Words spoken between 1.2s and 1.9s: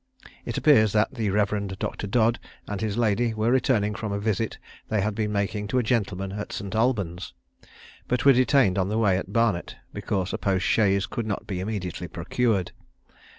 Rev.